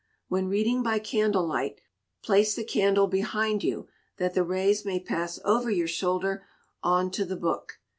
[0.29, 1.79] When reading by candle light,
[2.23, 6.43] place the candle behind you, that the rays may pass over your shoulder
[6.81, 7.73] on to the book.